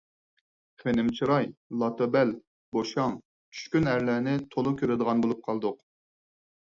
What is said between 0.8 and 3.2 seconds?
خېنىم چىراي، لاتا بەل، بوشاڭ،